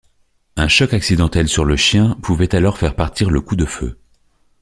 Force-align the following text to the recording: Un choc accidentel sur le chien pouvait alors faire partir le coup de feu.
Un 0.55 0.67
choc 0.67 0.95
accidentel 0.95 1.47
sur 1.47 1.63
le 1.63 1.75
chien 1.75 2.17
pouvait 2.23 2.55
alors 2.55 2.79
faire 2.79 2.95
partir 2.95 3.29
le 3.29 3.39
coup 3.39 3.55
de 3.55 3.65
feu. 3.65 3.99